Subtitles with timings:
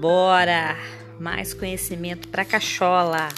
[0.00, 0.78] Bora!
[1.20, 3.28] Mais conhecimento para cachola.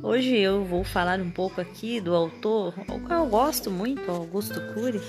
[0.00, 4.54] Hoje eu vou falar um pouco aqui do autor, o qual eu gosto muito, Augusto
[4.72, 5.00] Cury.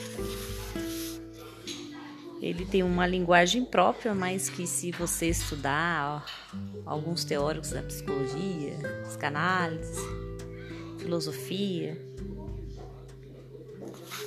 [2.41, 8.79] Ele tem uma linguagem própria, mas que se você estudar ó, alguns teóricos da psicologia,
[9.03, 10.01] psicanálise,
[10.97, 12.01] filosofia,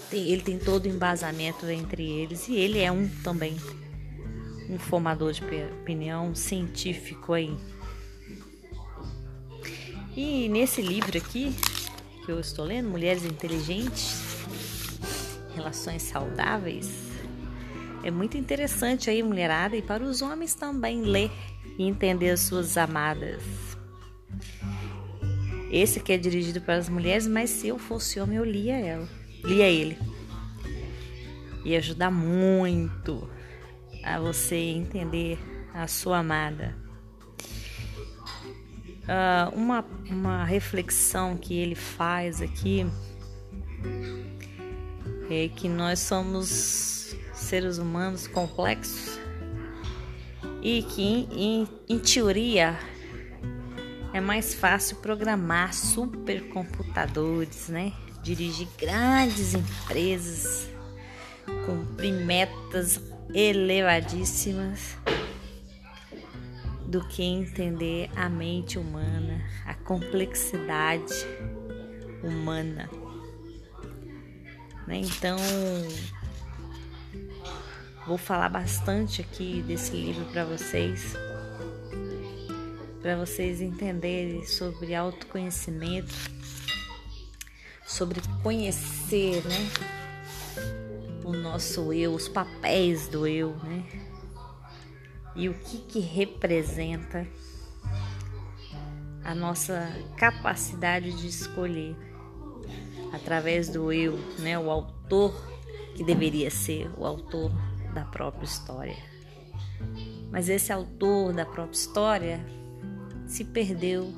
[0.09, 3.57] tem, ele tem todo o embasamento entre eles e ele é um também
[4.69, 5.43] um formador de
[5.81, 7.57] opinião científico aí.
[10.17, 11.55] E nesse livro aqui
[12.25, 14.23] que eu estou lendo, Mulheres Inteligentes,
[15.55, 17.13] Relações Saudáveis,
[18.05, 21.31] é muito interessante aí, mulherada, e para os homens também ler
[21.79, 23.43] e entender as suas amadas.
[25.71, 29.09] Esse aqui é dirigido para as mulheres, mas se eu fosse homem, eu lia ela,
[29.45, 29.97] lia ele.
[31.65, 33.29] Ia ajudar muito
[34.03, 35.39] a você entender
[35.75, 36.75] a sua amada.
[39.03, 42.87] Uh, uma, uma reflexão que ele faz aqui
[45.29, 49.19] é que nós somos seres humanos complexos
[50.63, 52.79] e que, em, em teoria,
[54.13, 57.93] é mais fácil programar supercomputadores, né?
[58.23, 60.69] Dirigir grandes empresas,
[61.67, 62.99] cumprir metas
[63.35, 64.97] elevadíssimas
[66.87, 71.15] do que entender a mente humana, a complexidade
[72.23, 72.91] humana.
[74.87, 74.99] Né?
[74.99, 75.39] Então,
[78.07, 81.15] vou falar bastante aqui desse livro para vocês,
[83.01, 86.15] para vocês entenderem sobre autoconhecimento,
[87.87, 90.02] sobre conhecer, né?
[91.25, 93.85] O nosso eu, os papéis do eu, né?
[95.35, 97.27] E o que que representa
[99.25, 101.97] a nossa capacidade de escolher
[103.13, 104.59] através do eu, né?
[104.59, 105.35] O autor
[105.95, 107.53] que deveria ser o autor
[107.95, 108.97] da própria história.
[110.31, 112.47] Mas esse autor da própria história
[113.27, 114.13] se perdeu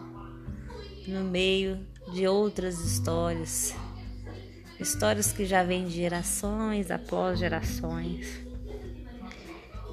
[1.06, 3.74] no meio de outras histórias
[4.84, 8.38] histórias que já vêm de gerações após gerações.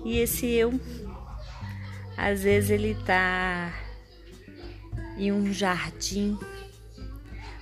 [0.03, 0.77] E esse eu,
[2.17, 3.73] às vezes ele tá
[5.17, 6.37] em um jardim,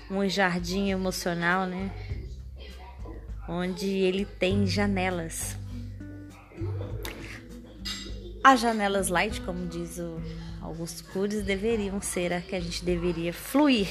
[0.10, 1.92] um jardim emocional, né?
[3.48, 5.56] Onde ele tem janelas.
[8.44, 10.20] As janelas light, como diz o
[10.62, 13.88] Augusto Curies, deveriam ser a que a gente deveria fluir.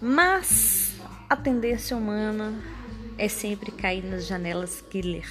[0.00, 0.79] Mas
[1.30, 2.60] a tendência humana
[3.16, 5.28] é sempre cair nas janelas killer.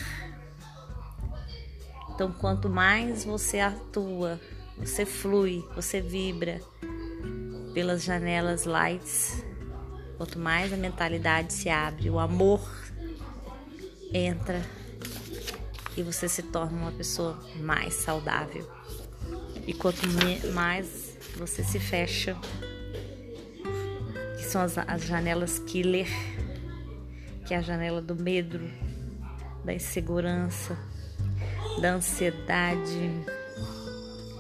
[2.16, 4.40] Então, quanto mais você atua,
[4.78, 6.62] você flui, você vibra
[7.74, 9.44] pelas janelas lights,
[10.18, 12.62] quanto mais a mentalidade se abre, o amor
[14.14, 14.62] entra
[15.98, 18.66] e você se torna uma pessoa mais saudável.
[19.68, 20.00] E quanto
[20.54, 22.38] mais você se fecha,
[24.50, 26.08] são as, as janelas killer,
[27.46, 28.60] que é a janela do medo,
[29.64, 30.76] da insegurança,
[31.80, 33.12] da ansiedade,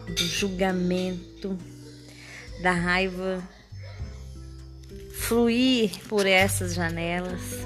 [0.07, 1.55] do julgamento,
[2.63, 3.43] da raiva.
[5.13, 7.59] Fluir por essas janelas,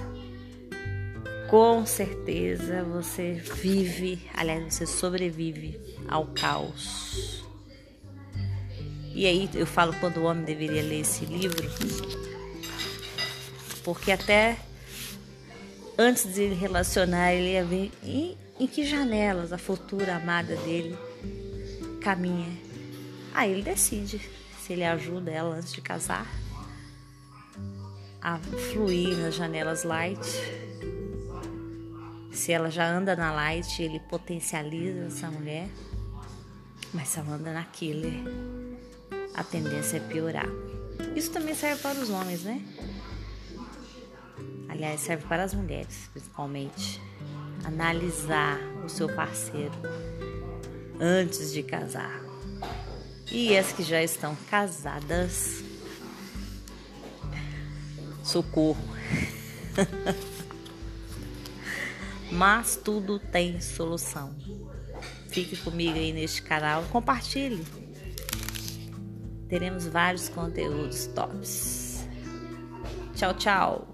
[1.49, 7.41] com certeza você vive, aliás, você sobrevive ao caos.
[9.15, 11.63] E aí eu falo quando o homem deveria ler esse livro,
[13.83, 14.57] porque até
[15.97, 20.97] antes de relacionar, ele ia ver em, em que janelas a futura amada dele
[22.01, 22.51] caminha.
[23.33, 24.21] Aí ele decide
[24.61, 26.27] se ele ajuda ela antes de casar
[28.21, 28.39] a
[28.71, 30.25] fluir nas janelas light.
[32.31, 35.67] Se ela já anda na light, ele potencializa essa mulher.
[36.93, 38.13] Mas se ela anda na killer,
[39.33, 40.47] a tendência é piorar.
[41.15, 42.61] Isso também serve para os homens, né?
[44.73, 46.99] Aliás, serve para as mulheres, principalmente.
[47.63, 49.71] Analisar o seu parceiro
[50.99, 52.19] antes de casar.
[53.31, 55.63] E as que já estão casadas,
[58.23, 58.83] socorro.
[62.31, 64.35] Mas tudo tem solução.
[65.29, 67.63] Fique comigo aí neste canal, compartilhe.
[69.47, 72.07] Teremos vários conteúdos tops.
[73.13, 73.92] Tchau, tchau.